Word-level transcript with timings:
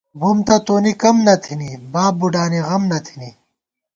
بُم 0.19 0.37
تہ 0.47 0.55
تونی 0.65 0.93
کم 1.01 1.17
نہ 1.25 1.35
تھنی، 1.43 1.69
باب 1.93 2.13
بُوڈانی 2.19 2.59
غم 2.67 2.83
نہ 2.91 2.99
تھنی 3.05 3.29